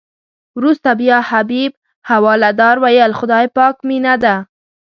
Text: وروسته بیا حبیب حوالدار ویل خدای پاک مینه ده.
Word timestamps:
وروسته 0.57 0.89
بیا 1.01 1.17
حبیب 1.29 1.71
حوالدار 2.09 2.75
ویل 2.83 3.11
خدای 3.19 3.45
پاک 3.55 3.75
مینه 3.87 4.15
ده. 4.23 4.35